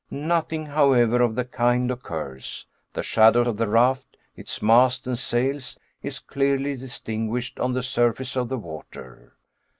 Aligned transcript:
Nothing, 0.09 0.65
however, 0.65 1.21
of 1.21 1.35
the 1.35 1.45
kind 1.45 1.91
occurs. 1.91 2.65
The 2.93 3.03
shadow 3.03 3.41
of 3.41 3.57
the 3.57 3.67
raft, 3.67 4.17
its 4.35 4.59
mast 4.59 5.05
and 5.05 5.15
sails, 5.15 5.77
is 6.01 6.17
clearly 6.17 6.75
distinguished 6.75 7.59
on 7.59 7.73
the 7.73 7.83
surface 7.83 8.35
of 8.35 8.49
the 8.49 8.57
water. 8.57 9.35